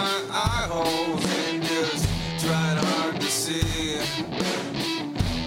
[0.00, 2.08] my eye holes and just
[2.42, 3.98] tried hard to see.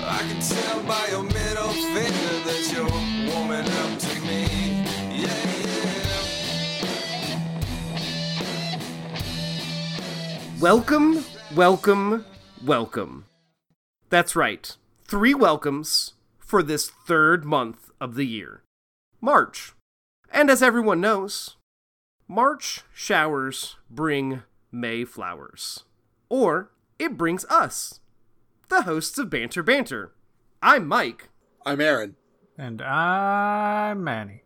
[0.06, 2.98] I can tell by your middle finger that you're
[3.34, 4.42] warming up to me.
[5.24, 5.82] Yeah, yeah.
[10.62, 12.24] Welcome, welcome,
[12.64, 13.26] welcome.
[14.12, 14.78] That's right.
[15.06, 18.62] Three welcomes for this third month of the year
[19.20, 19.74] March.
[20.32, 21.56] And as everyone knows,
[22.34, 25.84] March showers bring May flowers.
[26.30, 28.00] Or it brings us,
[28.70, 30.14] the hosts of Banter Banter.
[30.60, 31.30] I'm Mike.
[31.64, 32.16] I'm Aaron.
[32.58, 34.42] And I'm Manny.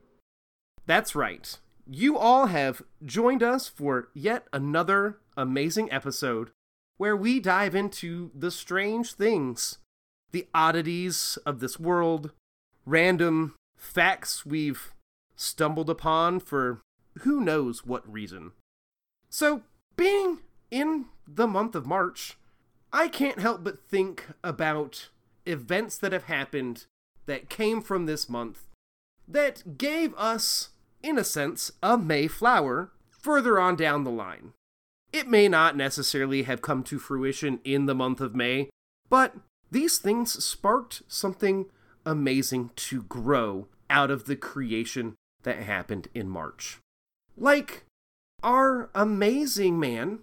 [0.86, 1.58] That's right.
[1.90, 6.52] You all have joined us for yet another amazing episode
[6.98, 9.78] where we dive into the strange things,
[10.34, 12.32] the oddities of this world,
[12.86, 14.94] random facts we've
[15.38, 16.82] stumbled upon for
[17.22, 18.52] who knows what reason.
[19.30, 19.64] So,
[19.96, 20.40] being
[20.72, 22.38] in the month of March,
[22.94, 25.10] I can't help but think about
[25.46, 26.86] events that have happened
[27.26, 28.66] that came from this month
[29.28, 30.70] that gave us,
[31.04, 34.54] in a sense, a Mayflower further on down the line.
[35.12, 38.70] It may not necessarily have come to fruition in the month of May,
[39.10, 39.36] but
[39.72, 41.66] these things sparked something
[42.06, 46.80] amazing to grow out of the creation that happened in March.
[47.38, 47.86] Like
[48.42, 50.20] our amazing man,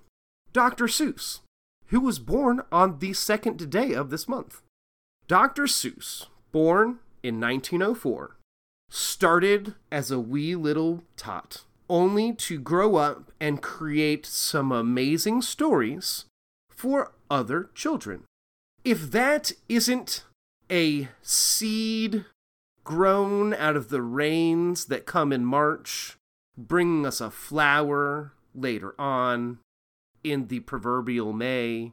[0.52, 0.86] Dr.
[0.86, 1.40] Seuss,
[1.88, 4.62] who was born on the second day of this month.
[5.28, 5.64] Dr.
[5.64, 8.36] Seuss, born in 1904,
[8.90, 16.24] started as a wee little tot, only to grow up and create some amazing stories
[16.68, 18.24] for other children.
[18.84, 20.24] If that isn't
[20.70, 22.24] a seed
[22.84, 26.16] grown out of the rains that come in March,
[26.56, 29.58] bringing us a flower later on
[30.22, 31.92] in the proverbial May,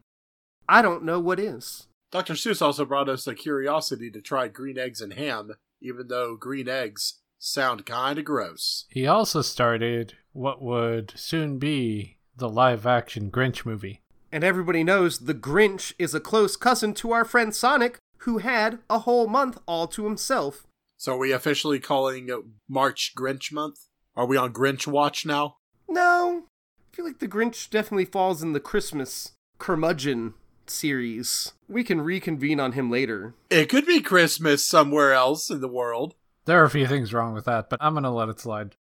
[0.68, 1.88] I don't know what is.
[2.12, 2.34] Dr.
[2.34, 6.68] Seuss also brought us a curiosity to try green eggs and ham, even though green
[6.68, 8.86] eggs sound kinda gross.
[8.90, 14.02] He also started what would soon be the live action Grinch movie.
[14.32, 18.80] And everybody knows the Grinch is a close cousin to our friend Sonic, who had
[18.90, 20.66] a whole month all to himself.
[20.98, 22.40] So are we officially calling it
[22.70, 23.88] March Grinch month?
[24.16, 25.56] Are we on Grinch watch now?
[25.88, 26.44] No,
[26.92, 30.34] I feel like the Grinch definitely falls in the Christmas curmudgeon
[30.68, 31.54] series.
[31.68, 33.36] We can reconvene on him later.
[33.50, 36.16] It could be Christmas somewhere else in the world.
[36.46, 38.76] There are a few things wrong with that, but I'm gonna let it slide.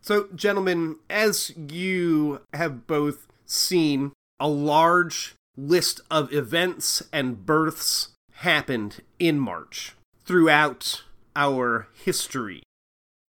[0.00, 9.00] So, gentlemen, as you have both seen, a large list of events and births happened
[9.18, 11.04] in March throughout
[11.34, 12.62] our history.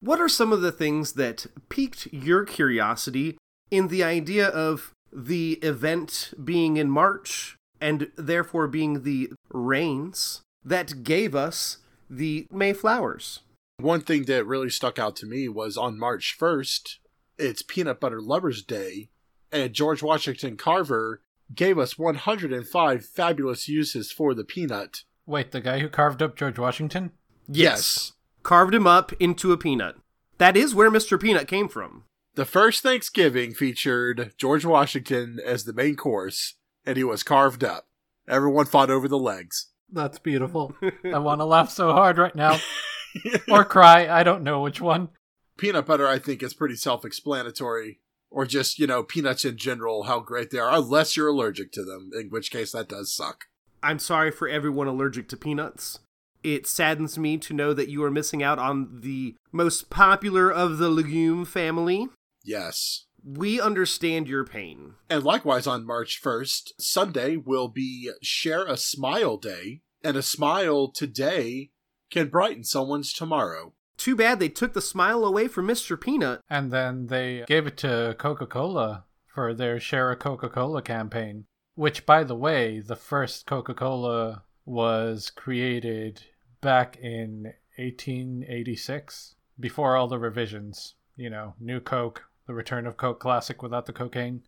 [0.02, 3.38] What are some of the things that piqued your curiosity
[3.70, 11.04] in the idea of the event being in March and therefore being the rains that
[11.04, 11.80] gave us
[12.10, 13.42] the Mayflowers?
[13.78, 16.98] One thing that really stuck out to me was on March 1st,
[17.38, 19.10] it's Peanut Butter Lovers Day,
[19.52, 21.22] and George Washington Carver
[21.54, 25.04] gave us 105 fabulous uses for the peanut.
[25.26, 27.12] Wait, the guy who carved up George Washington?
[27.48, 28.14] Yes.
[28.44, 29.96] Carved him up into a peanut.
[30.38, 31.20] That is where Mr.
[31.20, 32.06] Peanut came from.
[32.36, 36.56] The first Thanksgiving featured George Washington as the main course,
[36.86, 37.88] and he was carved up.
[38.28, 39.68] Everyone fought over the legs.
[39.92, 40.76] That's beautiful.
[41.04, 42.60] I want to laugh so hard right now.
[43.50, 44.08] or cry.
[44.08, 45.10] I don't know which one.
[45.58, 48.00] Peanut butter, I think, is pretty self explanatory.
[48.32, 51.84] Or just, you know, peanuts in general, how great they are, unless you're allergic to
[51.84, 53.46] them, in which case that does suck.
[53.82, 56.00] I'm sorry for everyone allergic to peanuts.
[56.44, 60.78] It saddens me to know that you are missing out on the most popular of
[60.78, 62.08] the legume family.
[62.44, 63.06] Yes.
[63.24, 64.94] We understand your pain.
[65.10, 70.90] And likewise, on March 1st, Sunday will be Share a Smile Day, and a smile
[70.90, 71.72] today
[72.10, 73.74] can brighten someone's tomorrow.
[73.98, 76.00] Too bad they took the smile away from Mr.
[76.00, 76.42] Peanut.
[76.50, 81.46] And then they gave it to Coca Cola for their Share a Coca Cola campaign.
[81.76, 86.22] Which, by the way, the first Coca Cola was created
[86.62, 90.94] back in 1886, before all the revisions.
[91.16, 94.44] You know, New Coke, the return of Coke Classic without the cocaine.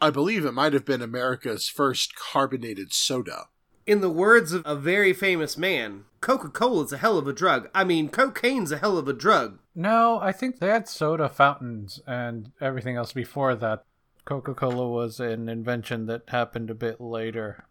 [0.00, 3.48] I believe it might have been America's first carbonated soda.
[3.86, 7.68] In the words of a very famous man, Coca Cola's a hell of a drug.
[7.74, 9.58] I mean, cocaine's a hell of a drug.
[9.74, 13.84] No, I think they had soda fountains and everything else before that.
[14.24, 17.64] Coca Cola was an invention that happened a bit later.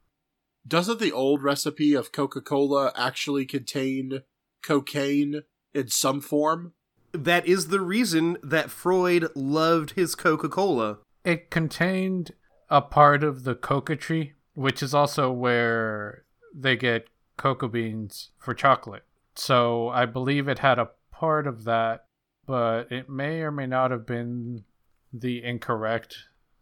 [0.68, 4.24] Doesn't the old recipe of Coca Cola actually contain
[4.62, 5.44] cocaine
[5.74, 6.74] in some form?
[7.14, 10.98] That is the reason that Freud loved his Coca Cola.
[11.24, 12.32] It contained
[12.70, 18.54] a part of the coca tree, which is also where they get cocoa beans for
[18.54, 19.04] chocolate.
[19.36, 22.06] So I believe it had a part of that,
[22.46, 24.66] but it may or may not have been
[25.14, 26.18] the incorrect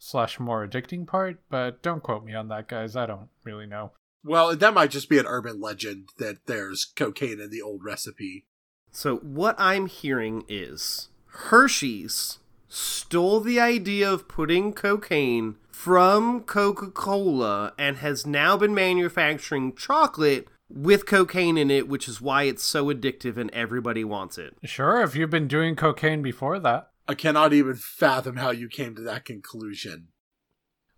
[0.06, 1.40] slash more addicting part.
[1.50, 2.96] But don't quote me on that, guys.
[2.96, 3.92] I don't really know.
[4.24, 8.46] Well, that might just be an urban legend that there's cocaine in the old recipe.
[8.92, 17.98] So what I'm hearing is Hershey's stole the idea of putting cocaine from Coca-Cola and
[17.98, 23.38] has now been manufacturing chocolate with cocaine in it, which is why it's so addictive
[23.38, 24.56] and everybody wants it.
[24.64, 26.90] Sure, if you've been doing cocaine before that.
[27.08, 30.08] I cannot even fathom how you came to that conclusion.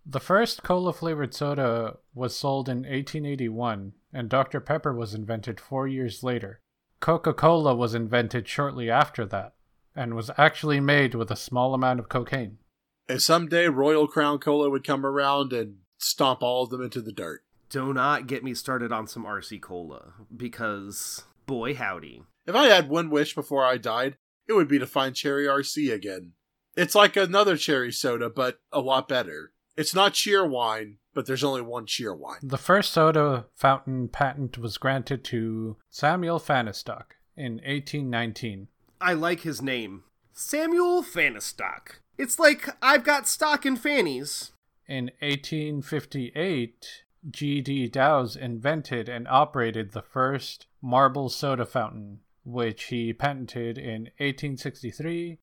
[0.06, 4.60] The first cola flavored soda was sold in 1881, and Dr.
[4.60, 6.60] Pepper was invented four years later.
[7.00, 9.54] Coca Cola was invented shortly after that,
[9.94, 12.58] and was actually made with a small amount of cocaine.
[13.06, 17.12] And someday Royal Crown Cola would come around and stomp all of them into the
[17.12, 17.42] dirt.
[17.68, 22.22] Do not get me started on some RC Cola, because boy howdy.
[22.46, 24.16] If I had one wish before I died,
[24.48, 26.32] it would be to find Cherry RC again.
[26.76, 29.52] It's like another cherry soda, but a lot better.
[29.76, 32.38] It's not Cheerwine, but there's only one Cheerwine.
[32.42, 38.68] The first soda fountain patent was granted to Samuel Fahnestock in 1819.
[39.00, 40.04] I like his name.
[40.32, 42.00] Samuel Fahnestock.
[42.16, 44.52] It's like I've got stock in fannies.
[44.86, 47.88] In 1858, G.D.
[47.88, 55.38] Dows invented and operated the first marble soda fountain, which he patented in 1863.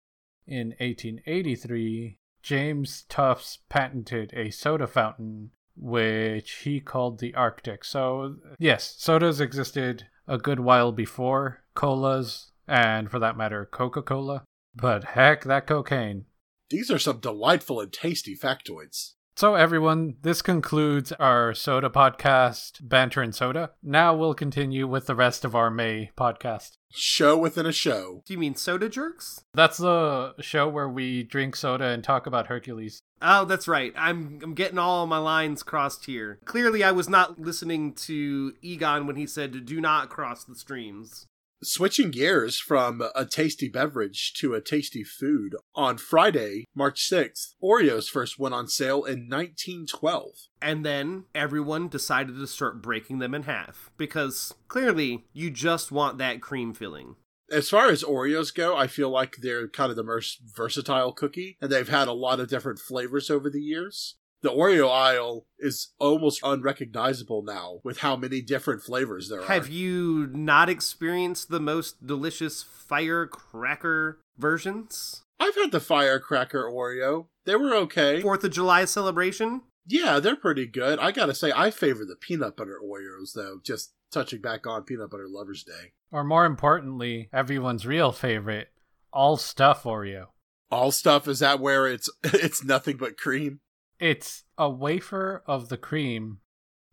[0.47, 7.85] In 1883, James Tufts patented a soda fountain, which he called the Arctic.
[7.85, 14.43] So, yes, sodas existed a good while before colas, and for that matter, Coca Cola.
[14.75, 16.25] But heck, that cocaine.
[16.69, 19.13] These are some delightful and tasty factoids.
[19.37, 23.71] So, everyone, this concludes our soda podcast, Banter and Soda.
[23.83, 26.77] Now we'll continue with the rest of our May podcast.
[26.93, 28.23] Show within a show.
[28.25, 29.43] Do you mean soda jerks?
[29.53, 33.01] That's the show where we drink soda and talk about Hercules.
[33.21, 33.91] Oh, that's right.
[33.97, 36.39] I'm I'm getting all my lines crossed here.
[36.45, 41.27] Clearly, I was not listening to Egon when he said, "Do not cross the streams."
[41.67, 48.07] Switching gears from a tasty beverage to a tasty food, on Friday, March 6th, Oreos
[48.07, 50.29] first went on sale in 1912.
[50.61, 56.19] And then everyone decided to start breaking them in half because clearly you just want
[56.19, 57.15] that cream filling.
[57.51, 61.57] As far as Oreos go, I feel like they're kind of the most versatile cookie,
[61.59, 64.17] and they've had a lot of different flavors over the years.
[64.45, 69.47] The Oreo aisle is almost unrecognizable now with how many different flavors there are.
[69.47, 75.23] Have you not experienced the most delicious firecracker versions?
[75.39, 77.25] I've had the firecracker Oreo.
[77.45, 78.21] They were okay.
[78.21, 79.63] Fourth of July celebration?
[79.87, 80.99] Yeah, they're pretty good.
[80.99, 85.09] I gotta say, I favor the peanut butter Oreos, though, just touching back on Peanut
[85.09, 85.93] Butter Lovers Day.
[86.11, 88.67] Or more importantly, everyone's real favorite,
[89.11, 90.27] all stuff Oreo.
[90.69, 93.59] All stuff, is that where it's it's nothing but cream?
[93.99, 96.39] It's a wafer of the cream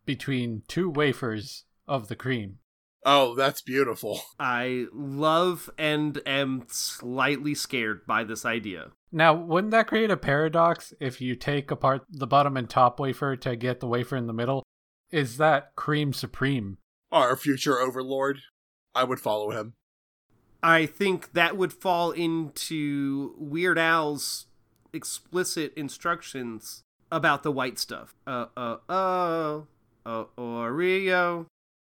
[0.05, 2.59] between two wafers of the cream.
[3.05, 4.21] Oh, that's beautiful.
[4.39, 8.93] I love and am slightly scared by this idea.
[9.11, 13.37] Now, wouldn't that create a paradox if you take apart the bottom and top wafer
[13.37, 14.63] to get the wafer in the middle?
[15.11, 16.79] Is that cream supreme?
[17.11, 18.41] Our future overlord.
[18.95, 19.75] I would follow him.
[20.63, 24.47] I think that would fall into Weird Al's
[24.93, 28.15] explicit instructions about the white stuff.
[28.27, 29.67] Uh, uh, oh,
[30.05, 31.47] uh, Oreo.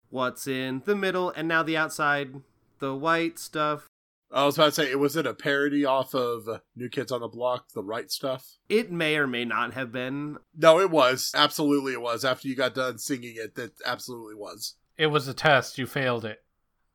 [0.10, 2.41] What's in the middle and now the outside?
[2.79, 3.88] The white stuff.
[4.32, 7.27] I was about to say, was it a parody off of New Kids on the
[7.27, 8.58] Block, The Right Stuff?
[8.70, 10.38] It may or may not have been.
[10.58, 11.32] No, it was.
[11.34, 12.25] Absolutely, it was.
[12.25, 14.75] After you got done singing it, that absolutely was.
[14.98, 15.77] It was a test.
[15.77, 16.44] You failed it.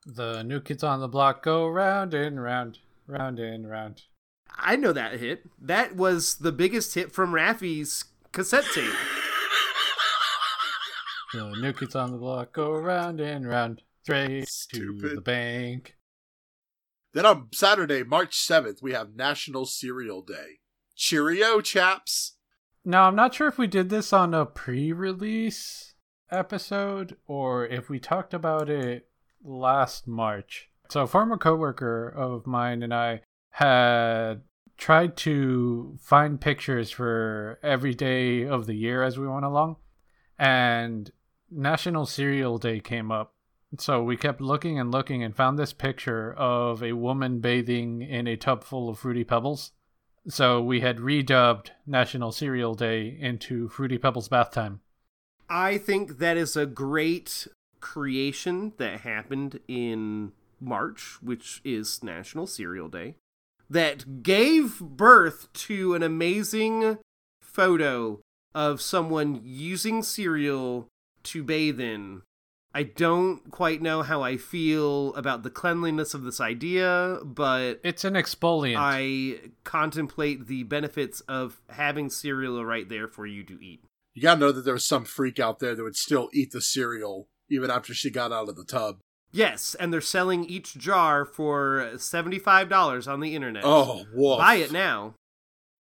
[0.05, 4.03] The New Kids on the Block go round and round, round and round.
[4.57, 5.43] I know that hit.
[5.59, 8.93] That was the biggest hit from Raffi's cassette tape.
[11.33, 15.95] The New Kids on the Block go round and round, straight to the bank.
[17.13, 20.59] Then on Saturday, March 7th, we have National Cereal Day.
[20.95, 22.35] Cheerio, chaps!
[22.83, 25.93] Now, I'm not sure if we did this on a pre release
[26.29, 29.07] episode or if we talked about it
[29.43, 30.69] last March.
[30.89, 33.21] So, a former coworker of mine and I
[33.51, 34.41] had
[34.81, 39.75] tried to find pictures for every day of the year as we went along,
[40.39, 41.11] and
[41.51, 43.35] National Cereal Day came up.
[43.77, 48.25] So we kept looking and looking and found this picture of a woman bathing in
[48.25, 49.71] a tub full of fruity pebbles.
[50.27, 54.81] So we had redubbed National Cereal Day into Fruity Pebbles Bath Time.
[55.47, 57.47] I think that is a great
[57.81, 63.15] creation that happened in March, which is National Cereal Day,
[63.71, 66.97] that gave birth to an amazing
[67.41, 68.19] photo
[68.53, 70.89] of someone using cereal
[71.23, 72.21] to bathe in.
[72.73, 78.05] I don't quite know how I feel about the cleanliness of this idea, but It's
[78.05, 78.75] an exfoliant.
[78.77, 83.83] I contemplate the benefits of having cereal right there for you to eat.
[84.13, 86.61] You gotta know that there was some freak out there that would still eat the
[86.61, 88.99] cereal even after she got out of the tub.
[89.31, 93.63] Yes, and they're selling each jar for $75 on the internet.
[93.65, 94.39] Oh, woof.
[94.39, 95.15] Buy it now.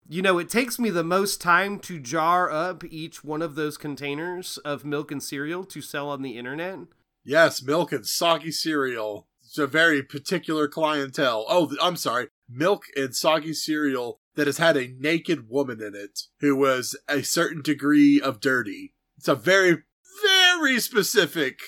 [0.08, 3.76] You know, it takes me the most time to jar up each one of those
[3.76, 6.78] containers of milk and cereal to sell on the internet.
[7.24, 9.26] Yes, milk and soggy cereal.
[9.44, 11.44] It's a very particular clientele.
[11.48, 12.28] Oh, I'm sorry.
[12.48, 17.22] Milk and soggy cereal that has had a naked woman in it who was a
[17.22, 18.94] certain degree of dirty.
[19.18, 19.82] It's a very,
[20.22, 21.58] very specific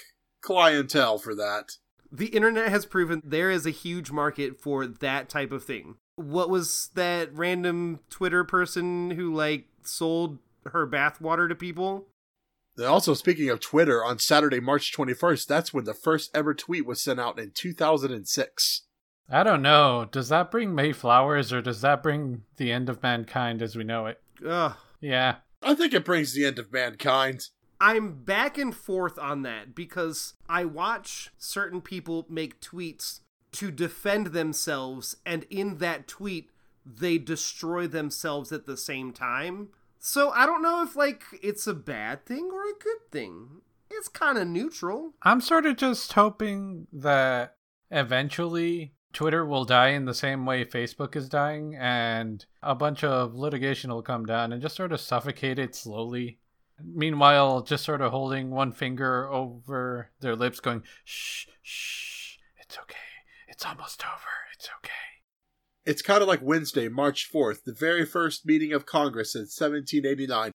[0.41, 1.73] clientele for that.
[2.11, 5.97] The internet has proven there is a huge market for that type of thing.
[6.17, 12.07] What was that random Twitter person who, like, sold her bathwater to people?
[12.77, 16.87] And also, speaking of Twitter, on Saturday, March 21st, that's when the first ever tweet
[16.87, 18.83] was sent out in 2006.
[19.31, 20.09] I don't know.
[20.11, 24.07] Does that bring Mayflowers or does that bring the end of mankind as we know
[24.07, 24.21] it?
[24.47, 24.75] Ugh.
[25.01, 25.37] Yeah.
[25.63, 27.49] I think it brings the end of mankind.
[27.81, 33.21] I'm back and forth on that because I watch certain people make tweets
[33.53, 36.51] to defend themselves, and in that tweet,
[36.85, 39.69] they destroy themselves at the same time.
[39.99, 43.63] So I don't know if, like, it's a bad thing or a good thing.
[43.91, 45.15] It's kind of neutral.
[45.23, 47.57] I'm sort of just hoping that
[47.91, 53.35] eventually Twitter will die in the same way Facebook is dying and a bunch of
[53.35, 56.39] litigation will come down and just sort of suffocate it slowly.
[56.83, 62.97] Meanwhile, just sort of holding one finger over their lips, going, shh, shh, it's okay.
[63.49, 64.29] It's almost over.
[64.55, 64.93] It's okay.
[65.85, 70.53] It's kind of like Wednesday, March 4th, the very first meeting of Congress in 1789.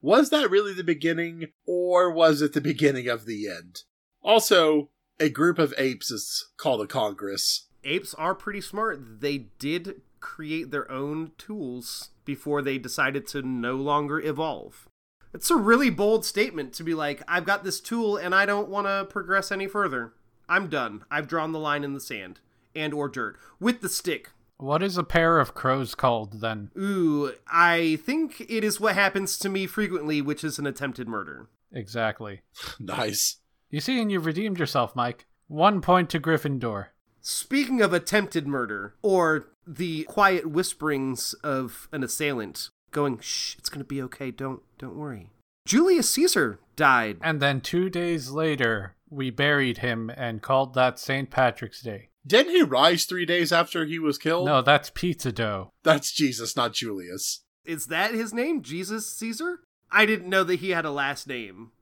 [0.00, 3.82] Was that really the beginning, or was it the beginning of the end?
[4.22, 7.68] Also, a group of apes is called a Congress.
[7.84, 9.20] Apes are pretty smart.
[9.20, 14.88] They did create their own tools before they decided to no longer evolve.
[15.32, 18.68] It's a really bold statement to be like, I've got this tool and I don't
[18.68, 20.12] want to progress any further.
[20.48, 21.04] I'm done.
[21.10, 22.40] I've drawn the line in the sand
[22.74, 24.30] and or dirt with the stick.
[24.56, 26.70] What is a pair of crows called then?
[26.76, 31.48] Ooh, I think it is what happens to me frequently, which is an attempted murder.
[31.72, 32.42] Exactly.
[32.80, 33.36] nice.
[33.70, 35.26] You see, and you've redeemed yourself, Mike.
[35.46, 36.88] One point to Gryffindor.
[37.22, 43.84] Speaking of attempted murder, or the quiet whisperings of an assailant going, "Shh, it's gonna
[43.84, 44.30] be okay.
[44.30, 45.30] Don't, don't worry."
[45.66, 47.18] Julius Caesar died.
[47.22, 51.30] And then two days later, we buried him and called that St.
[51.30, 52.08] Patrick's Day.
[52.26, 54.46] Didn't he rise three days after he was killed?
[54.46, 55.70] No, that's pizza dough.
[55.82, 57.42] That's Jesus, not Julius.
[57.64, 59.60] Is that his name, Jesus Caesar?
[59.90, 61.72] I didn't know that he had a last name.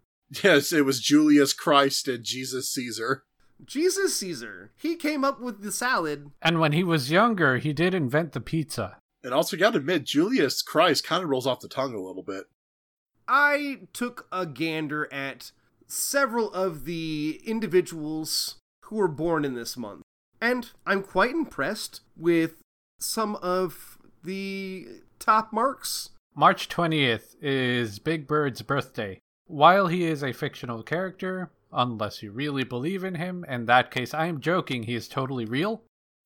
[0.42, 3.24] Yes, it was Julius Christ and Jesus Caesar.
[3.64, 4.72] Jesus Caesar.
[4.76, 6.30] He came up with the salad.
[6.42, 8.98] And when he was younger, he did invent the pizza.
[9.22, 12.44] And also, gotta admit, Julius Christ kind of rolls off the tongue a little bit.
[13.26, 15.52] I took a gander at
[15.86, 20.02] several of the individuals who were born in this month,
[20.40, 22.62] and I'm quite impressed with
[22.98, 24.86] some of the
[25.18, 26.10] top marks.
[26.34, 29.18] March 20th is Big Bird's birthday.
[29.46, 34.14] While he is a fictional character, unless you really believe in him, in that case,
[34.14, 35.82] I am joking, he is totally real.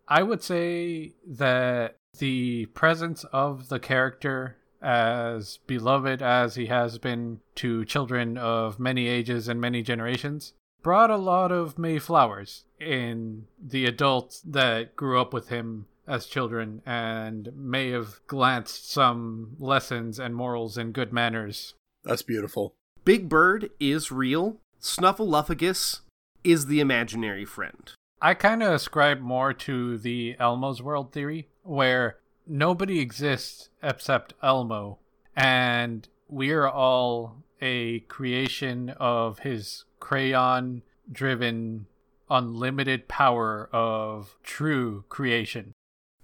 [0.09, 7.41] I would say that the presence of the character, as beloved as he has been
[7.57, 10.53] to children of many ages and many generations,
[10.83, 16.83] brought a lot of Mayflowers in the adults that grew up with him as children
[16.85, 21.75] and may have glanced some lessons and morals and good manners.
[22.03, 22.75] That's beautiful.
[23.05, 24.59] Big Bird is real.
[24.81, 26.01] Snuffleupagus
[26.43, 27.93] is the imaginary friend.
[28.21, 34.99] I kind of ascribe more to the Elmo's world theory, where nobody exists except Elmo,
[35.37, 41.87] and we're all a creation of his crayon driven,
[42.29, 45.73] unlimited power of true creation.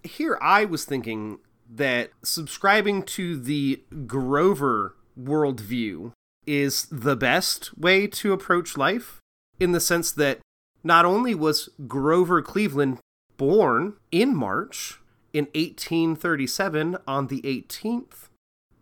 [0.02, 1.38] Here, I was thinking
[1.70, 6.12] that subscribing to the Grover worldview
[6.46, 9.18] is the best way to approach life,
[9.60, 10.40] in the sense that
[10.82, 12.98] not only was Grover Cleveland
[13.36, 15.00] born in March,
[15.32, 18.28] in 1837 on the 18th.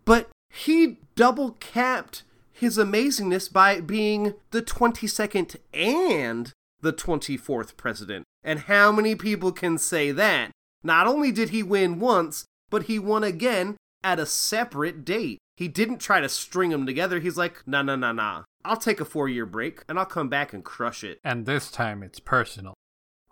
[0.04, 2.22] But he double capped
[2.52, 8.24] his amazingness by being the 22nd and the 24th president.
[8.42, 10.50] And how many people can say that?
[10.82, 15.38] Not only did he win once, but he won again at a separate date.
[15.56, 17.18] He didn't try to string them together.
[17.18, 18.42] He's like, nah, nah, nah, nah.
[18.64, 21.18] I'll take a four year break and I'll come back and crush it.
[21.24, 22.74] And this time it's personal.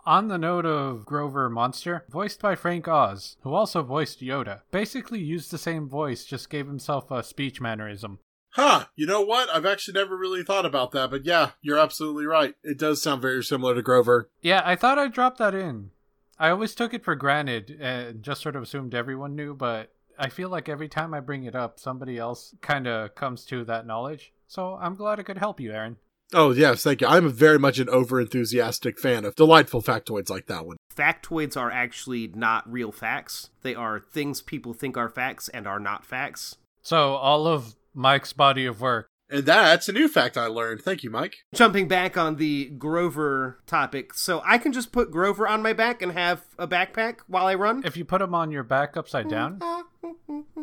[0.06, 5.18] On the note of Grover Monster, voiced by Frank Oz, who also voiced Yoda, basically
[5.18, 8.18] used the same voice, just gave himself a speech mannerism.
[8.50, 9.48] Huh, you know what?
[9.48, 12.54] I've actually never really thought about that, but yeah, you're absolutely right.
[12.62, 14.28] It does sound very similar to Grover.
[14.42, 15.90] Yeah, I thought I'd drop that in.
[16.38, 20.28] I always took it for granted and just sort of assumed everyone knew, but I
[20.28, 23.86] feel like every time I bring it up, somebody else kind of comes to that
[23.86, 24.34] knowledge.
[24.48, 25.96] So I'm glad I could help you, Aaron.
[26.34, 27.06] Oh, yes, thank you.
[27.06, 30.76] I'm very much an over enthusiastic fan of delightful factoids like that one.
[30.94, 35.80] Factoids are actually not real facts, they are things people think are facts and are
[35.80, 36.56] not facts.
[36.82, 39.08] So all of Mike's body of work.
[39.30, 40.82] And that's a new fact I learned.
[40.82, 41.36] Thank you, Mike.
[41.54, 46.02] Jumping back on the Grover topic, so I can just put Grover on my back
[46.02, 47.82] and have a backpack while I run?
[47.84, 49.82] If you put him on your back upside mm, down, uh,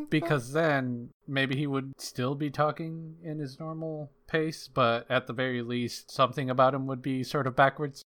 [0.09, 5.33] because then maybe he would still be talking in his normal pace, but at the
[5.33, 8.03] very least, something about him would be sort of backwards.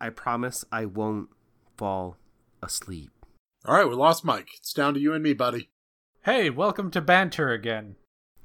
[0.00, 1.28] I promise I won't
[1.76, 2.16] fall
[2.62, 3.10] asleep.
[3.64, 4.48] All right, we lost Mike.
[4.56, 5.70] It's down to you and me, buddy.
[6.24, 7.96] Hey, welcome to banter again.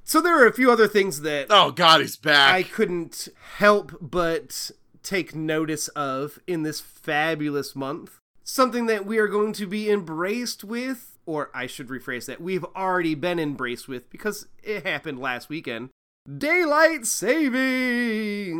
[0.03, 2.53] So there are a few other things that Oh, God, he's back.
[2.53, 4.72] I couldn't help but
[5.03, 8.19] take notice of in this fabulous month.
[8.43, 12.65] Something that we are going to be embraced with, or I should rephrase that, we've
[12.75, 15.91] already been embraced with because it happened last weekend.
[16.27, 18.57] Daylight savings!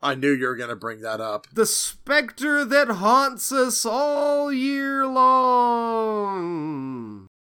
[0.00, 1.48] I knew you were going to bring that up.
[1.52, 6.18] The specter that haunts us all year long!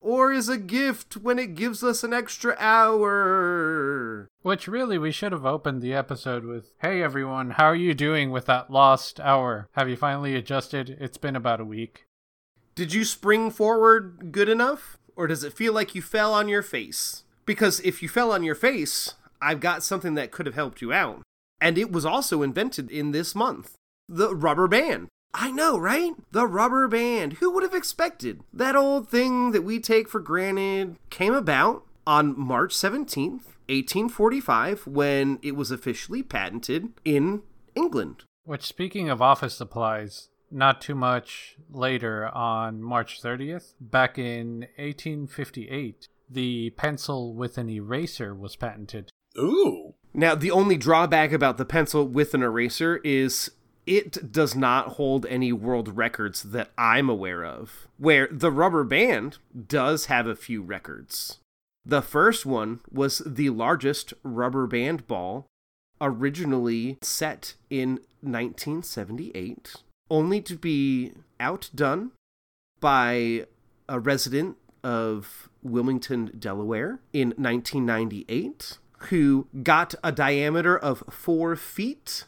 [0.00, 4.28] Or is a gift when it gives us an extra hour.
[4.42, 8.30] Which really, we should have opened the episode with Hey everyone, how are you doing
[8.30, 9.68] with that lost hour?
[9.72, 10.96] Have you finally adjusted?
[11.00, 12.06] It's been about a week.
[12.76, 14.98] Did you spring forward good enough?
[15.16, 17.24] Or does it feel like you fell on your face?
[17.46, 20.92] Because if you fell on your face, I've got something that could have helped you
[20.92, 21.22] out.
[21.58, 23.76] And it was also invented in this month
[24.10, 25.08] the rubber band.
[25.32, 26.12] I know, right?
[26.32, 27.34] The rubber band.
[27.34, 28.42] Who would have expected?
[28.52, 35.38] That old thing that we take for granted came about on March 17th, 1845, when
[35.42, 37.42] it was officially patented in
[37.74, 38.24] England.
[38.44, 46.08] Which, speaking of office supplies, not too much later on March 30th, back in 1858,
[46.28, 49.10] the pencil with an eraser was patented.
[49.38, 49.94] Ooh.
[50.14, 53.50] Now, the only drawback about the pencil with an eraser is
[53.86, 59.38] it does not hold any world records that I'm aware of, where the rubber band
[59.68, 61.38] does have a few records.
[61.84, 65.46] The first one was the largest rubber band ball,
[66.00, 69.76] originally set in 1978,
[70.10, 72.12] only to be outdone
[72.80, 73.46] by
[73.88, 78.78] a resident of Wilmington, Delaware in 1998,
[79.10, 82.24] who got a diameter of four feet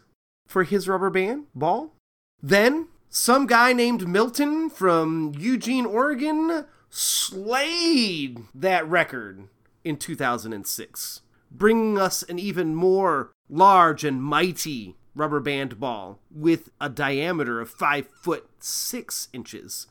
[0.47, 1.95] for his rubber band ball.
[2.43, 9.49] Then, some guy named Milton from Eugene, Oregon, slayed that record
[9.85, 16.89] in 2006, bringing us an even more large and mighty rubber band ball with a
[16.89, 19.87] diameter of 5 foot 6 inches,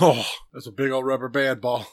[0.00, 1.86] Oh, that's a big old rubber band ball.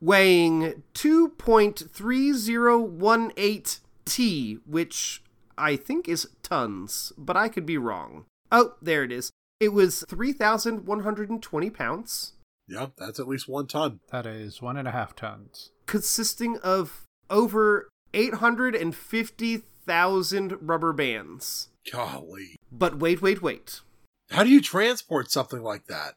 [0.00, 5.22] weighing 2.3018 T, which
[5.56, 8.24] I think is tons, but I could be wrong.
[8.52, 9.30] Oh, there it is.
[9.60, 12.32] It was 3,120 pounds,
[12.68, 14.00] Yeah, that's at least one ton.
[14.10, 15.70] That is one and a half tons.
[15.86, 21.68] consisting of over 850,000 rubber bands.
[21.90, 22.56] Golly.
[22.72, 23.80] But wait, wait, wait.
[24.30, 26.14] How do you transport something like that?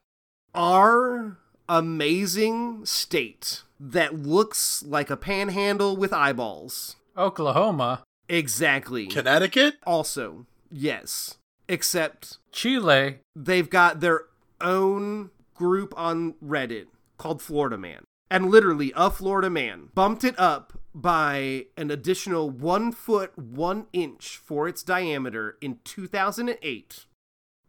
[0.53, 1.37] Our
[1.69, 6.95] amazing state that looks like a panhandle with eyeballs.
[7.17, 9.07] Oklahoma, Exactly.
[9.07, 9.75] Connecticut?
[9.85, 11.37] Also, yes.
[11.69, 14.25] Except Chile, they've got their
[14.61, 18.03] own group on Reddit called Florida Man.
[18.29, 24.37] And literally, a Florida man bumped it up by an additional one foot, one inch
[24.37, 27.05] for its diameter in 2008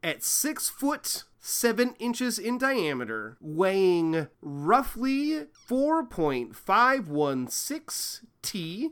[0.02, 8.88] at six foot, seven inches in diameter, weighing roughly 4.516 T.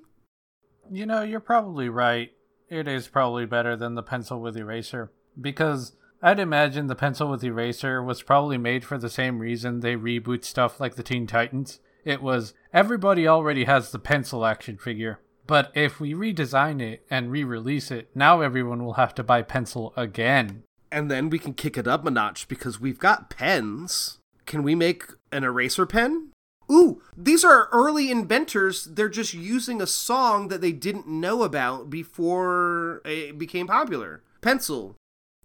[0.90, 2.32] You know, you're probably right.
[2.68, 5.12] It is probably better than the pencil with eraser.
[5.40, 9.96] Because I'd imagine the pencil with eraser was probably made for the same reason they
[9.96, 11.80] reboot stuff like the Teen Titans.
[12.06, 17.32] It was everybody already has the pencil action figure, but if we redesign it and
[17.32, 20.62] re release it, now everyone will have to buy pencil again.
[20.92, 24.18] And then we can kick it up a notch because we've got pens.
[24.46, 26.30] Can we make an eraser pen?
[26.70, 28.84] Ooh, these are early inventors.
[28.84, 34.22] They're just using a song that they didn't know about before it became popular.
[34.40, 34.94] Pencil,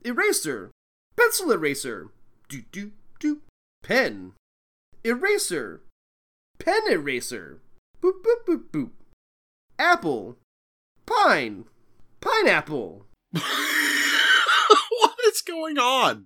[0.06, 0.70] eraser,
[1.16, 2.10] pencil eraser,
[2.48, 3.42] do do do,
[3.82, 4.34] pen,
[5.04, 5.82] eraser,
[6.62, 7.60] pen eraser,
[8.02, 8.92] boop boop boop boop,
[9.80, 10.38] apple,
[11.08, 11.66] pine,
[12.22, 13.08] pineapple.
[13.32, 13.44] what
[15.26, 16.26] is going on?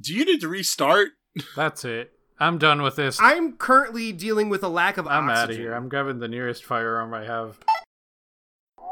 [0.00, 1.10] Do you need to restart?
[1.54, 2.12] That's it.
[2.40, 3.20] I'm done with this.
[3.20, 5.72] I'm currently dealing with a lack of I'm out of here.
[5.72, 7.60] I'm grabbing the nearest firearm I have.
[8.76, 8.88] when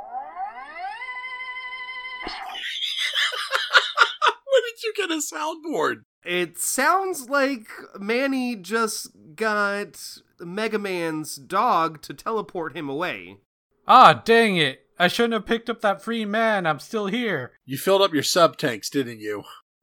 [4.63, 6.03] did you get a soundboard?
[6.25, 7.67] It sounds like
[7.99, 10.01] Manny just got
[10.47, 13.39] Mega Man's dog to teleport him away.
[13.87, 14.87] Ah, dang it!
[14.99, 16.67] I shouldn't have picked up that free man.
[16.67, 17.53] I'm still here.
[17.65, 19.43] You filled up your sub tanks, didn't you?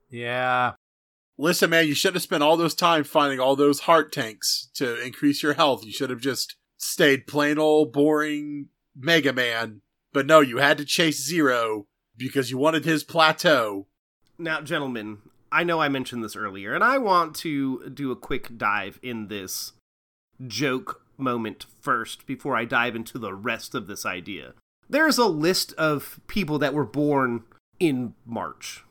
[0.09, 0.73] Yeah.
[1.37, 5.01] Listen, man, you should have spent all those time finding all those heart tanks to
[5.01, 5.85] increase your health.
[5.85, 9.81] You should have just stayed plain old boring Mega Man.
[10.11, 13.87] But no, you had to chase Zero because you wanted his plateau.
[14.37, 15.19] Now, gentlemen,
[15.51, 19.27] I know I mentioned this earlier, and I want to do a quick dive in
[19.27, 19.73] this
[20.47, 24.53] joke moment first before I dive into the rest of this idea.
[24.89, 27.43] There's a list of people that were born
[27.79, 28.83] in March.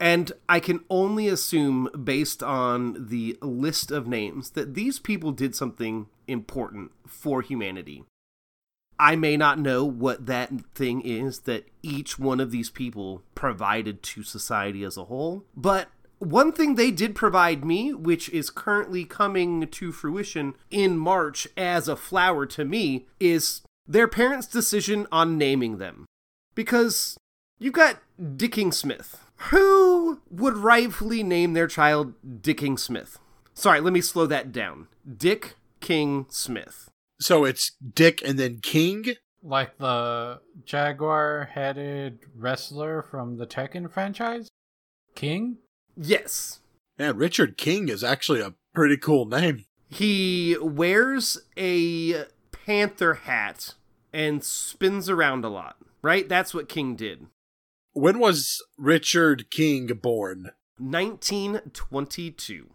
[0.00, 5.54] And I can only assume, based on the list of names, that these people did
[5.54, 8.04] something important for humanity.
[8.98, 14.02] I may not know what that thing is that each one of these people provided
[14.04, 15.88] to society as a whole, but
[16.24, 21.88] one thing they did provide me, which is currently coming to fruition in March as
[21.88, 26.06] a flower to me, is their parents' decision on naming them.
[26.54, 27.16] Because
[27.58, 29.20] you've got Dicking Smith.
[29.50, 33.18] Who would rightfully name their child Dicking Smith?
[33.52, 34.88] Sorry, let me slow that down.
[35.16, 36.90] Dick King Smith.
[37.20, 39.04] So it's Dick and then King?
[39.42, 44.48] Like the jaguar headed wrestler from the Tekken franchise?
[45.14, 45.58] King?
[45.96, 46.60] Yes.
[46.98, 49.64] Man, Richard King is actually a pretty cool name.
[49.88, 53.74] He wears a panther hat
[54.12, 56.28] and spins around a lot, right?
[56.28, 57.26] That's what King did.
[57.92, 60.50] When was Richard King born?
[60.78, 62.70] 1922.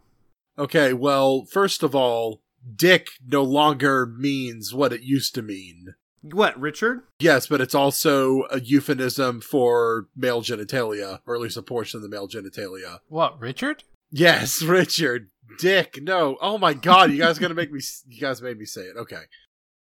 [0.58, 2.41] Okay, well, first of all,
[2.75, 5.95] Dick no longer means what it used to mean.
[6.21, 7.01] What, Richard?
[7.19, 12.03] Yes, but it's also a euphemism for male genitalia, or at least a portion of
[12.03, 12.99] the male genitalia.
[13.08, 13.84] What, Richard?
[14.12, 15.29] Yes, Richard.
[15.60, 15.99] Dick.
[16.01, 16.38] No.
[16.41, 18.95] Oh my god, you guys gonna make me you guys made me say it.
[18.97, 19.23] Okay.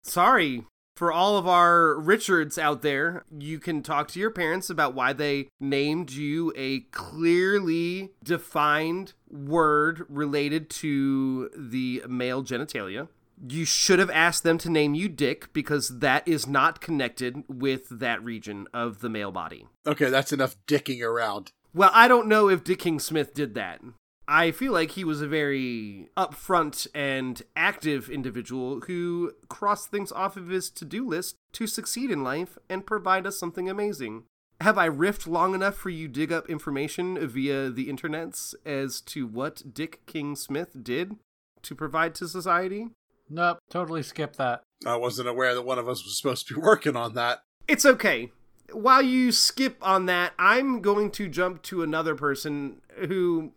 [0.03, 0.65] Sorry.
[0.97, 5.13] For all of our Richards out there, you can talk to your parents about why
[5.13, 13.07] they named you a clearly defined word related to the male genitalia.
[13.47, 17.89] You should have asked them to name you Dick because that is not connected with
[17.91, 19.67] that region of the male body.
[19.87, 21.53] Okay, that's enough dicking around.
[21.75, 23.81] Well, I don't know if Dick King Smith did that.
[24.27, 30.37] I feel like he was a very upfront and active individual who crossed things off
[30.37, 34.25] of his to do list to succeed in life and provide us something amazing.
[34.61, 39.27] Have I riffed long enough for you dig up information via the internets as to
[39.27, 41.17] what Dick King Smith did
[41.63, 42.89] to provide to society?
[43.31, 44.63] Nope, totally skip that.
[44.87, 47.41] I wasn't aware that one of us was supposed to be working on that.
[47.67, 48.31] It's okay.
[48.73, 53.53] While you skip on that, I'm going to jump to another person who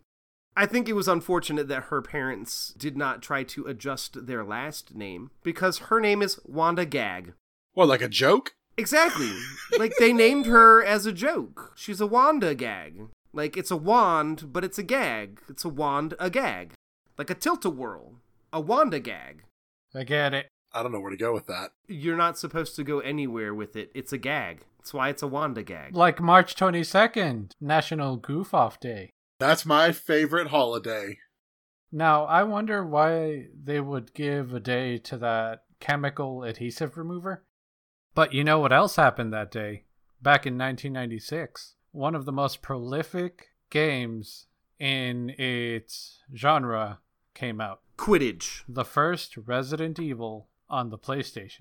[0.56, 4.94] I think it was unfortunate that her parents did not try to adjust their last
[4.94, 7.34] name because her name is Wanda Gag.
[7.74, 8.54] What, like a joke?
[8.76, 9.32] Exactly.
[9.78, 11.72] like they named her as a joke.
[11.74, 13.08] She's a Wanda Gag.
[13.32, 15.40] Like it's a wand, but it's a gag.
[15.48, 16.74] It's a wand, a gag.
[17.16, 18.16] Like a tilt a whirl.
[18.52, 19.44] A Wanda Gag.
[19.94, 20.48] I get it.
[20.72, 21.72] I don't know where to go with that.
[21.86, 23.90] You're not supposed to go anywhere with it.
[23.94, 24.64] It's a gag.
[24.78, 25.94] That's why it's a Wanda Gag.
[25.94, 29.10] Like March 22nd, National Goof Off Day.
[29.38, 31.18] That's my favorite holiday.
[31.92, 37.44] Now, I wonder why they would give a day to that chemical adhesive remover.
[38.14, 39.84] But you know what else happened that day?
[40.22, 44.46] Back in 1996, one of the most prolific games
[44.78, 47.00] in its genre
[47.34, 47.80] came out.
[48.02, 48.64] Quidditch.
[48.68, 51.60] The first Resident Evil on the PlayStation.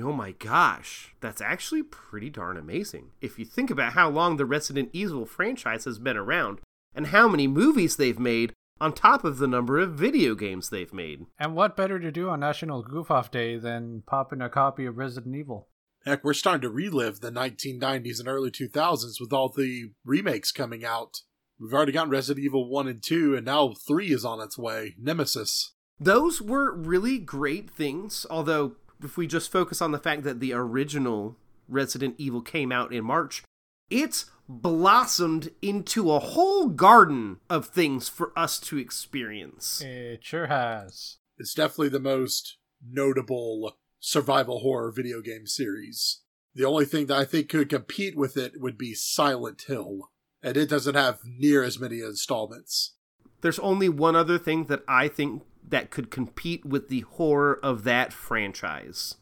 [0.00, 3.10] Oh my gosh, that's actually pretty darn amazing.
[3.20, 6.62] If you think about how long the Resident Evil franchise has been around,
[6.94, 10.94] and how many movies they've made on top of the number of video games they've
[10.94, 11.26] made.
[11.38, 14.86] And what better to do on National Goof Off Day than pop in a copy
[14.86, 15.68] of Resident Evil?
[16.06, 20.82] Heck, we're starting to relive the 1990s and early 2000s with all the remakes coming
[20.82, 21.20] out.
[21.58, 24.94] We've already gotten Resident Evil 1 and 2, and now 3 is on its way
[24.98, 25.72] Nemesis.
[26.00, 30.52] Those were really great things, although, if we just focus on the fact that the
[30.52, 31.36] original
[31.68, 33.44] Resident Evil came out in March,
[33.88, 39.80] it's blossomed into a whole garden of things for us to experience.
[39.80, 41.18] It sure has.
[41.38, 46.20] It's definitely the most notable survival horror video game series.
[46.54, 50.10] The only thing that I think could compete with it would be Silent Hill,
[50.44, 52.92] and it doesn't have near as many installments.
[53.40, 57.84] There's only one other thing that I think that could compete with the horror of
[57.84, 59.16] that franchise.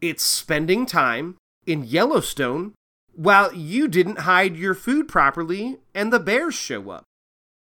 [0.00, 2.74] It's spending time in Yellowstone
[3.12, 7.04] while you didn't hide your food properly and the bears show up.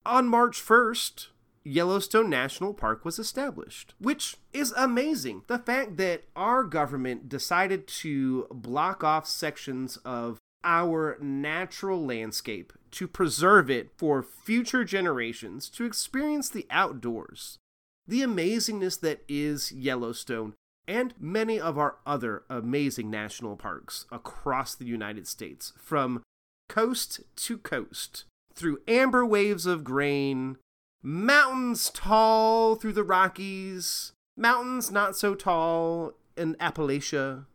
[0.05, 1.29] On March 1st,
[1.65, 5.43] Yellowstone National Park was established, which is amazing.
[5.47, 13.09] The fact that our government decided to block off sections of our natural landscape to
[13.09, 17.59] preserve it for future generations to experience the outdoors.
[18.07, 20.55] The amazingness that is Yellowstone
[20.89, 26.23] and many of our other amazing national parks across the United States, from
[26.69, 28.25] coast to coast,
[28.55, 30.57] through amber waves of grain,
[31.03, 37.47] mountains tall through the Rockies, mountains not so tall in Appalachia,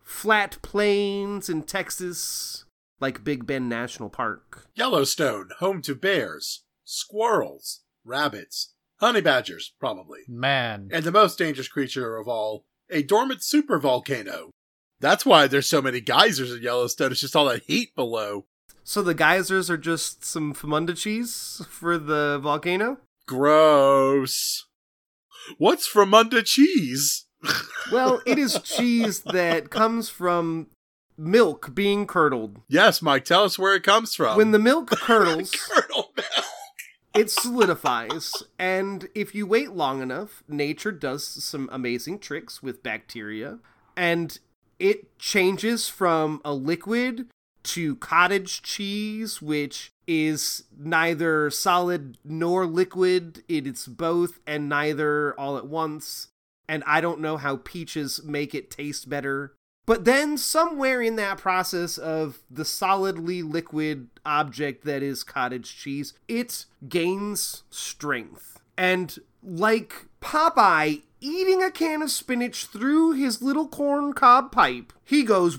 [0.00, 2.64] flat plains in Texas,
[3.00, 4.66] like Big Bend National Park.
[4.74, 10.20] Yellowstone, home to bears, squirrels, rabbits, honey badgers, probably.
[10.28, 10.88] Man.
[10.92, 14.50] And the most dangerous creature of all, a dormant supervolcano.
[15.00, 17.12] That's why there's so many geysers in Yellowstone.
[17.12, 18.46] It's just all that heat below.
[18.84, 22.98] So the geysers are just some famunda cheese for the volcano?
[23.26, 24.66] Gross.
[25.58, 27.26] What's Fromunda cheese?
[27.92, 30.68] Well, it is cheese that comes from
[31.16, 32.60] milk being curdled.
[32.68, 34.36] yes, Mike, tell us where it comes from.
[34.36, 36.28] When the milk curdles, Curdle milk.
[37.14, 43.58] it solidifies, and if you wait long enough, nature does some amazing tricks with bacteria,
[43.96, 44.38] and
[44.78, 47.26] it changes from a liquid
[47.62, 53.42] to cottage cheese, which is neither solid nor liquid.
[53.48, 56.28] It is both and neither all at once.
[56.68, 59.54] And I don't know how peaches make it taste better.
[59.86, 66.14] But then, somewhere in that process of the solidly liquid object that is cottage cheese,
[66.26, 68.60] it gains strength.
[68.78, 75.22] And like Popeye eating a can of spinach through his little corn cob pipe, he
[75.22, 75.58] goes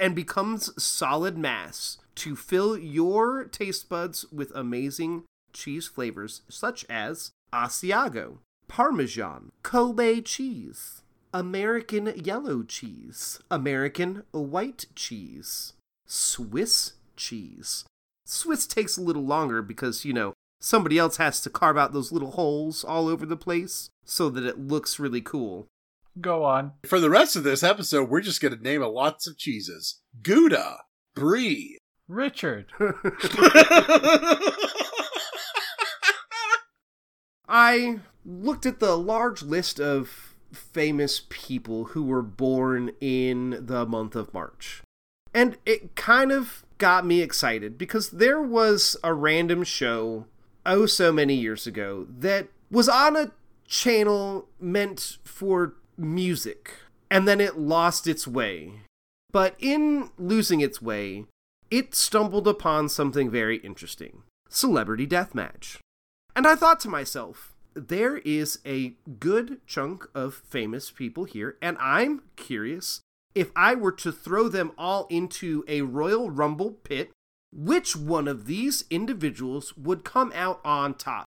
[0.00, 7.32] and becomes solid mass to fill your taste buds with amazing cheese flavors such as
[7.52, 8.38] Asiago,
[8.68, 11.01] Parmesan, Colby cheese,
[11.32, 15.72] American yellow cheese, American white cheese,
[16.06, 17.84] Swiss cheese.
[18.26, 22.12] Swiss takes a little longer because, you know, somebody else has to carve out those
[22.12, 25.66] little holes all over the place so that it looks really cool.
[26.20, 26.72] Go on.
[26.84, 30.00] For the rest of this episode, we're just going to name a lots of cheeses.
[30.22, 30.80] Gouda,
[31.14, 31.78] Brie.
[32.08, 32.66] Richard.
[37.48, 44.14] I looked at the large list of famous people who were born in the month
[44.14, 44.82] of March.
[45.34, 50.26] And it kind of got me excited because there was a random show
[50.66, 53.30] oh so many years ago that was on a
[53.66, 56.74] channel meant for music
[57.10, 58.80] and then it lost its way.
[59.30, 61.26] But in losing its way,
[61.70, 65.78] it stumbled upon something very interesting Celebrity Deathmatch.
[66.36, 71.76] And I thought to myself, there is a good chunk of famous people here, and
[71.80, 73.00] I'm curious
[73.34, 77.10] if I were to throw them all into a Royal Rumble pit,
[77.52, 81.24] which one of these individuals would come out on top?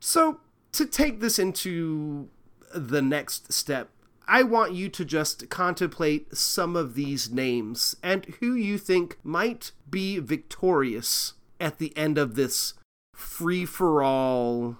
[0.00, 0.40] So,
[0.72, 2.28] to take this into
[2.74, 3.90] the next step,
[4.26, 9.72] I want you to just contemplate some of these names and who you think might
[9.88, 12.74] be victorious at the end of this
[13.14, 14.78] free for all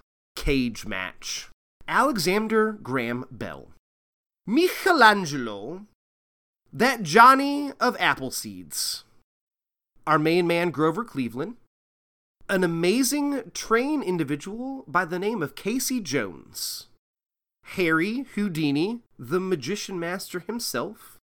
[0.50, 1.48] cage match.
[1.86, 3.68] Alexander Graham Bell.
[4.48, 5.86] Michelangelo.
[6.72, 9.04] That Johnny of Appleseeds.
[10.08, 11.54] Our main man, Grover Cleveland.
[12.48, 16.88] An amazing train individual by the name of Casey Jones.
[17.76, 21.16] Harry Houdini, the magician master himself.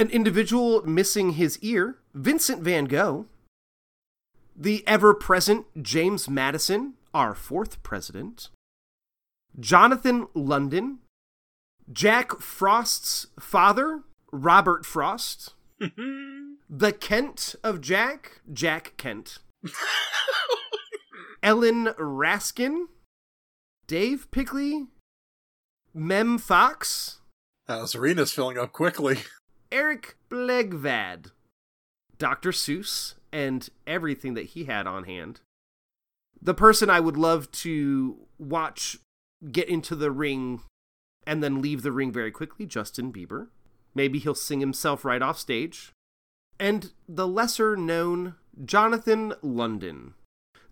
[0.00, 3.26] An individual missing his ear, Vincent van Gogh.
[4.56, 8.48] the ever present James Madison, our fourth president,
[9.58, 11.00] Jonathan London,
[11.92, 19.40] Jack Frost's father, Robert Frost, the Kent of Jack, Jack Kent,
[21.42, 22.84] Ellen Raskin,
[23.88, 24.86] Dav Pilkey,
[25.92, 27.18] Mem Fox,
[27.68, 29.18] Now, Serena's filling up quickly.
[29.72, 31.32] Erik Blegvad,
[32.16, 32.52] Dr.
[32.52, 35.40] Seuss, and everything that he had on hand.
[36.40, 38.98] The person I would love to watch
[39.50, 40.60] get into the ring
[41.26, 43.48] and then leave the ring very quickly, Justin Bieber.
[43.94, 45.92] Maybe he'll sing himself right off stage.
[46.58, 50.14] And the lesser known Jonathan London.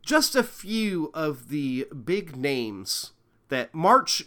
[0.03, 3.13] Just a few of the big names
[3.49, 4.25] that March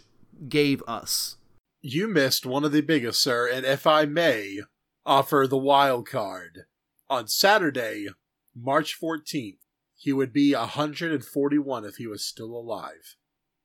[0.48, 1.36] gave us.
[1.82, 4.60] You missed one of the biggest, sir, and if I may
[5.06, 6.66] offer the wild card.
[7.08, 8.08] On Saturday,
[8.54, 9.56] March 14th,
[10.00, 13.16] he would be 141 if he was still alive.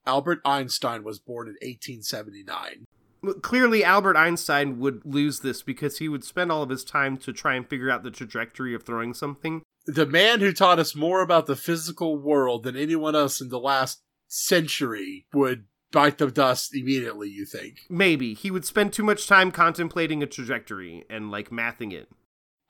[0.06, 2.84] Albert Einstein was born in 1879.
[3.24, 7.16] Well, Clearly, Albert Einstein would lose this because he would spend all of his time
[7.20, 9.62] to try and figure out the trajectory of throwing something.
[9.86, 13.60] The man who taught us more about the physical world than anyone else in the
[13.60, 17.78] last century would bite the dust immediately, you think?
[17.90, 18.34] Maybe.
[18.34, 22.10] He would spend too much time contemplating a trajectory and, like, mathing it.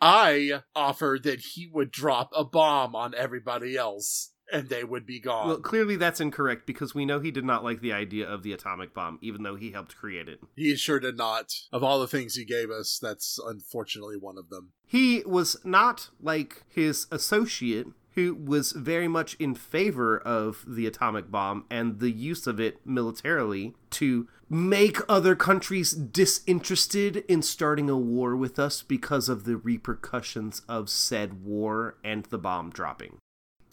[0.06, 5.20] I offered that he would drop a bomb on everybody else and they would be
[5.20, 5.48] gone.
[5.48, 8.54] Well, clearly that's incorrect because we know he did not like the idea of the
[8.54, 10.40] atomic bomb, even though he helped create it.
[10.56, 11.52] he sure did not.
[11.72, 14.74] Of all the things he gave us, that's unfortunately one of them.
[14.86, 21.30] He was not like his associate, who was very much in favor of the atomic
[21.32, 27.98] bomb and the use of it militarily to make other countries disinterested in starting a
[27.98, 33.18] war with us because of the repercussions of said war and the bomb dropping.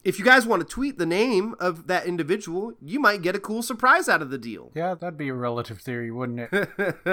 [0.05, 3.41] If you guys want to tweet the name of that individual, you might get a
[3.41, 4.73] cool surprise out of the deal.
[4.75, 6.49] Yeah, that'd be a relative theory, wouldn't it?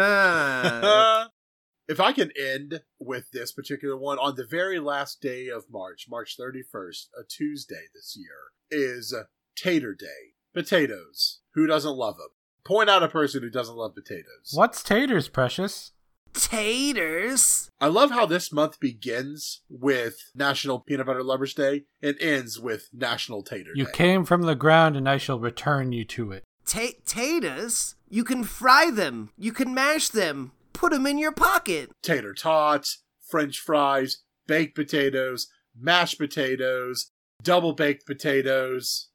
[1.87, 6.07] if I can end with this particular one, on the very last day of March,
[6.09, 9.13] March 31st, a Tuesday this year, is
[9.55, 10.33] Tater Day.
[10.55, 11.41] Potatoes.
[11.53, 12.29] Who doesn't love them?
[12.69, 14.51] Point out a person who doesn't love potatoes.
[14.53, 15.91] What's taters, precious?
[16.35, 17.67] Taters.
[17.81, 22.87] I love how this month begins with National Peanut Butter Lovers Day and ends with
[22.93, 23.91] National Tater You Day.
[23.95, 26.43] came from the ground, and I shall return you to it.
[26.67, 27.95] Ta- taters?
[28.07, 29.31] You can fry them.
[29.35, 30.51] You can mash them.
[30.71, 31.89] Put them in your pocket.
[32.03, 37.09] Tater tots, French fries, baked potatoes, mashed potatoes,
[37.41, 39.08] double baked potatoes,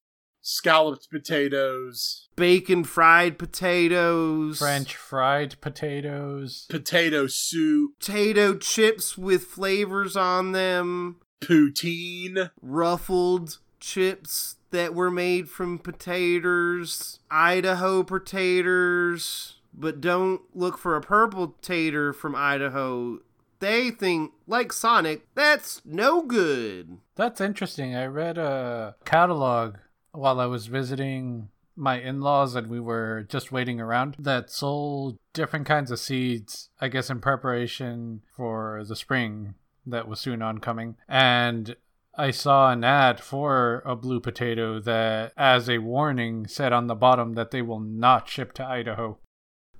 [0.44, 4.58] scalloped potatoes, Bacon fried potatoes.
[4.58, 6.66] French fried potatoes.
[6.68, 11.16] potato soup, Potato chips with flavors on them.
[11.40, 17.20] poutine, Ruffled chips that were made from potatoes.
[17.30, 19.56] Idaho potatoes.
[19.72, 23.20] But don't look for a purple tater from Idaho.
[23.60, 26.98] They think, like Sonic, that's no good.
[27.16, 27.94] That's interesting.
[27.96, 29.76] I read a catalog
[30.14, 35.18] while I was visiting my in laws and we were just waiting around that sold
[35.32, 39.54] different kinds of seeds, I guess, in preparation for the spring
[39.86, 40.96] that was soon oncoming.
[41.08, 41.76] And
[42.16, 46.94] I saw an ad for a blue potato that, as a warning, said on the
[46.94, 49.18] bottom that they will not ship to Idaho.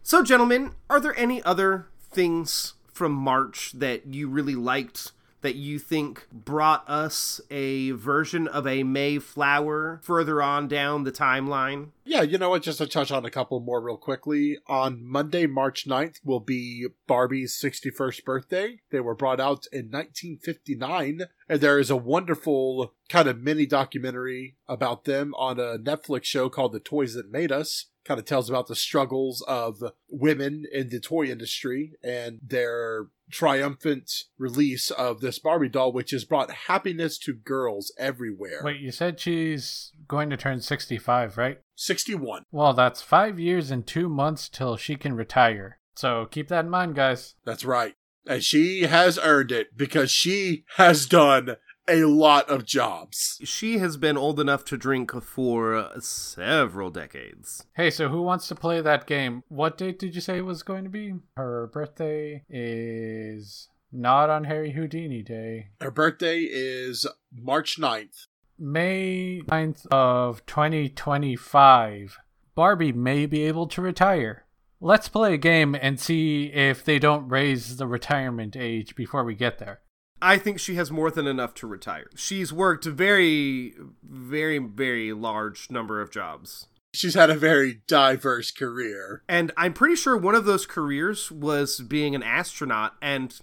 [0.02, 5.12] So, gentlemen, are there any other things from March that you really liked
[5.44, 11.90] that you think brought us a version of a Mayflower further on down the timeline?
[12.06, 12.62] Yeah, you know what?
[12.62, 14.56] Just to touch on a couple more real quickly.
[14.68, 18.80] On Monday, March 9th, will be Barbie's 61st birthday.
[18.90, 24.56] They were brought out in 1959, and there is a wonderful kind of mini documentary
[24.66, 27.86] about them on a Netflix show called The Toys That Made Us.
[28.04, 34.24] Kind of tells about the struggles of women in the toy industry and their triumphant
[34.38, 38.60] release of this Barbie doll, which has brought happiness to girls everywhere.
[38.62, 41.60] Wait, you said she's going to turn 65, right?
[41.76, 42.44] 61.
[42.52, 45.78] Well, that's five years and two months till she can retire.
[45.94, 47.34] So keep that in mind, guys.
[47.44, 47.94] That's right.
[48.26, 51.56] And she has earned it because she has done
[51.88, 53.40] a lot of jobs.
[53.44, 57.66] She has been old enough to drink for several decades.
[57.74, 59.42] Hey, so who wants to play that game?
[59.48, 61.14] What date did you say it was going to be?
[61.36, 65.68] Her birthday is not on Harry Houdini Day.
[65.80, 68.26] Her birthday is March 9th.
[68.58, 72.18] May 9th of 2025.
[72.54, 74.44] Barbie may be able to retire.
[74.80, 79.34] Let's play a game and see if they don't raise the retirement age before we
[79.34, 79.80] get there.
[80.24, 82.06] I think she has more than enough to retire.
[82.16, 86.66] She's worked a very, very, very large number of jobs.
[86.94, 89.22] She's had a very diverse career.
[89.28, 92.94] And I'm pretty sure one of those careers was being an astronaut.
[93.02, 93.38] And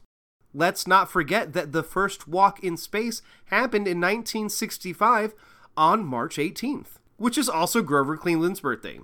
[0.56, 5.36] let's not forget that the first walk in space happened in 1965
[5.78, 9.02] on March 18th, which is also Grover Cleveland's birthday.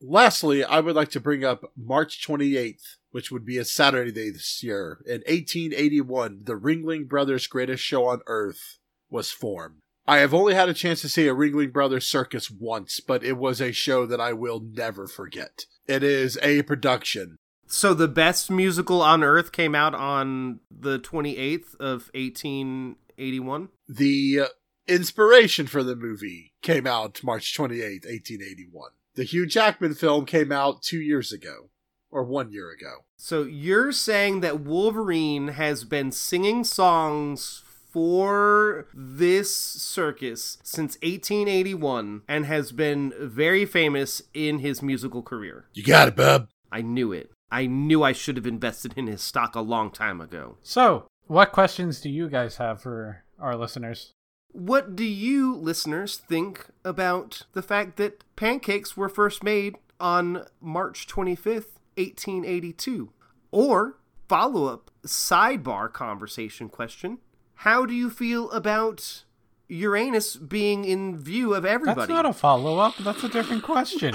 [0.00, 4.30] Lastly, I would like to bring up March 28th, which would be a Saturday day
[4.30, 5.00] this year.
[5.06, 8.78] In 1881, the Ringling Brothers' greatest show on earth
[9.10, 9.80] was formed.
[10.06, 13.36] I have only had a chance to see a Ringling Brothers circus once, but it
[13.36, 15.66] was a show that I will never forget.
[15.86, 17.36] It is a production.
[17.66, 23.68] So the best musical on earth came out on the 28th of 1881.
[23.88, 24.46] The uh,
[24.88, 28.90] inspiration for the movie came out March 28th, 1881.
[29.14, 31.70] The Hugh Jackman film came out two years ago,
[32.10, 33.04] or one year ago.
[33.16, 42.46] So you're saying that Wolverine has been singing songs for this circus since 1881 and
[42.46, 45.66] has been very famous in his musical career.
[45.74, 46.48] You got it, bub.
[46.70, 47.30] I knew it.
[47.50, 50.56] I knew I should have invested in his stock a long time ago.
[50.62, 54.12] So, what questions do you guys have for our listeners?
[54.52, 61.06] What do you, listeners, think about the fact that pancakes were first made on March
[61.06, 63.12] 25th, 1882?
[63.50, 63.98] Or,
[64.28, 67.18] follow up sidebar conversation question
[67.54, 69.24] How do you feel about
[69.68, 72.00] Uranus being in view of everybody?
[72.00, 74.14] That's not a follow up, that's a different question.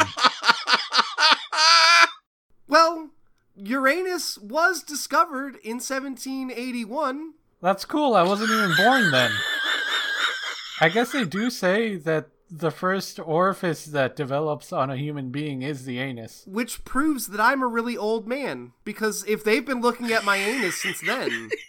[2.67, 3.09] well,
[3.55, 7.33] Uranus was discovered in 1781.
[7.61, 9.31] That's cool, I wasn't even born then.
[10.81, 15.61] I guess they do say that the first orifice that develops on a human being
[15.61, 16.43] is the anus.
[16.47, 20.37] Which proves that I'm a really old man, because if they've been looking at my
[20.37, 21.49] anus since then.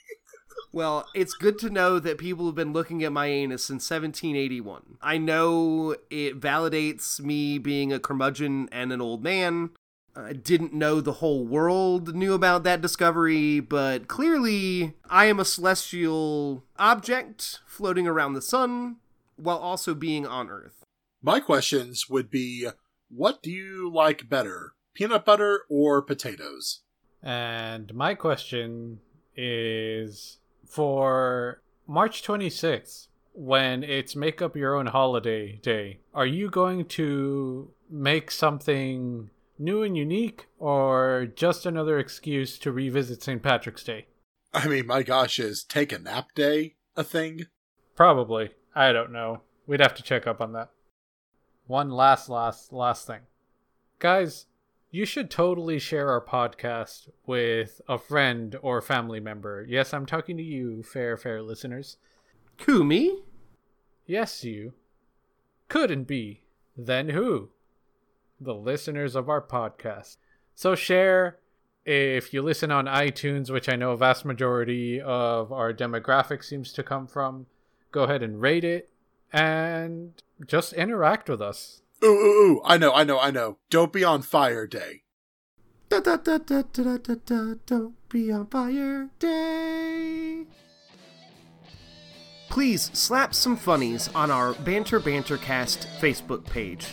[0.76, 4.98] Well, it's good to know that people have been looking at my anus since 1781.
[5.00, 9.70] I know it validates me being a curmudgeon and an old man.
[10.14, 15.46] I didn't know the whole world knew about that discovery, but clearly I am a
[15.46, 18.96] celestial object floating around the sun
[19.36, 20.84] while also being on Earth.
[21.22, 22.68] My questions would be
[23.08, 26.80] what do you like better, peanut butter or potatoes?
[27.22, 29.00] And my question
[29.36, 36.86] is for March 26th, when it's make up your own holiday day, are you going
[36.86, 43.42] to make something new and unique or just another excuse to revisit St.
[43.42, 44.06] Patrick's Day?
[44.52, 47.46] I mean, my gosh, is take a nap day a thing?
[47.94, 48.50] Probably.
[48.76, 49.40] I don't know.
[49.66, 50.68] We'd have to check up on that.
[51.66, 53.20] One last, last, last thing.
[53.98, 54.44] Guys,
[54.90, 59.64] you should totally share our podcast with a friend or family member.
[59.66, 61.96] Yes, I'm talking to you, fair, fair listeners.
[62.68, 63.22] Me?
[64.04, 64.74] Yes, you.
[65.68, 66.42] Couldn't be.
[66.76, 67.48] Then who?
[68.38, 70.18] The listeners of our podcast.
[70.54, 71.38] So share
[71.86, 76.74] if you listen on iTunes, which I know a vast majority of our demographic seems
[76.74, 77.46] to come from,
[77.96, 78.90] go ahead and rate it
[79.32, 80.12] and
[80.46, 81.80] just interact with us.
[82.04, 82.62] Ooh, ooh, ooh.
[82.62, 83.56] I know, I know, I know.
[83.70, 85.04] Don't be on fire day.
[85.88, 90.44] Da, da, da, da, da, da, da, don't be on fire day.
[92.50, 96.86] Please slap some funnies on our Banter Bantercast Facebook page.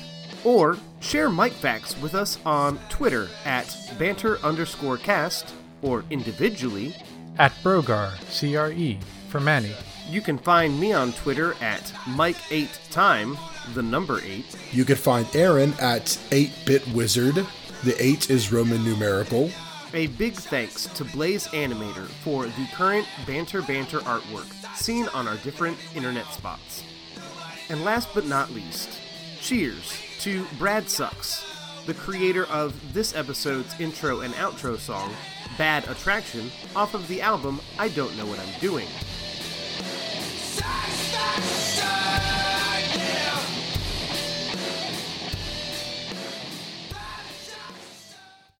[0.45, 6.95] Or share Mike Facts with us on Twitter at banter underscore cast or individually.
[7.39, 9.75] At Brogar, C R E, for Manny.
[10.09, 13.37] You can find me on Twitter at Mike8Time,
[13.73, 14.45] the number 8.
[14.71, 17.45] You can find Aaron at 8-Bit Wizard.
[17.83, 19.49] The 8 is Roman numerical.
[19.93, 25.37] A big thanks to Blaze Animator for the current Banter Banter artwork seen on our
[25.37, 26.83] different internet spots.
[27.69, 28.89] And last but not least,
[29.39, 31.45] cheers to Brad Sucks,
[31.85, 35.13] the creator of this episode's intro and outro song,
[35.57, 38.87] Bad Attraction, off of the album I Don't Know What I'm Doing.
[40.55, 43.62] Start, start, start.